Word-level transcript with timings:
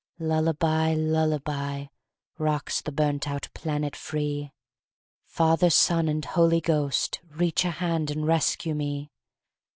Lullabye 0.19 0.95
lullabye" 0.95 1.89
Rocks 2.49 2.81
the 2.81 2.91
burnt 2.91 3.27
out 3.29 3.49
planet 3.53 3.95
free! 3.95 4.51
Father, 5.27 5.69
Son 5.69 6.07
and 6.09 6.25
Holy 6.25 6.59
Ghost, 6.59 7.19
Reach 7.29 7.63
a 7.65 7.69
hand 7.69 8.09
and 8.09 8.25
rescue 8.25 8.73
me! 8.73 9.11